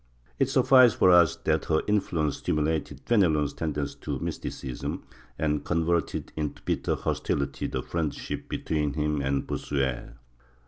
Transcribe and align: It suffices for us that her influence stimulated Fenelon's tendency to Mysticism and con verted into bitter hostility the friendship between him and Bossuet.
It 0.39 0.49
suffices 0.49 0.97
for 0.97 1.11
us 1.11 1.35
that 1.45 1.65
her 1.65 1.83
influence 1.87 2.37
stimulated 2.37 3.01
Fenelon's 3.05 3.53
tendency 3.53 3.99
to 4.01 4.17
Mysticism 4.17 5.03
and 5.37 5.63
con 5.63 5.83
verted 5.85 6.29
into 6.35 6.63
bitter 6.63 6.95
hostility 6.95 7.67
the 7.67 7.83
friendship 7.83 8.49
between 8.49 8.93
him 8.95 9.21
and 9.21 9.45
Bossuet. 9.45 10.15